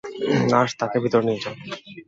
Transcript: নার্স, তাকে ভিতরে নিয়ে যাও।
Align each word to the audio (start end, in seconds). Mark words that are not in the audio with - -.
নার্স, 0.51 0.71
তাকে 0.81 0.97
ভিতরে 1.03 1.23
নিয়ে 1.27 1.41
যাও। 1.43 1.55